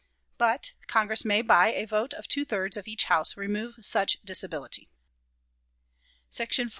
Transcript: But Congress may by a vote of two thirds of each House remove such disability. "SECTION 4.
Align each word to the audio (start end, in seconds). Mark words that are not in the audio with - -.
But 0.39 0.71
Congress 0.87 1.23
may 1.23 1.43
by 1.43 1.73
a 1.73 1.85
vote 1.85 2.15
of 2.15 2.27
two 2.27 2.43
thirds 2.43 2.75
of 2.75 2.87
each 2.87 3.03
House 3.03 3.37
remove 3.37 3.85
such 3.85 4.17
disability. 4.25 4.89
"SECTION 6.31 6.69
4. 6.69 6.69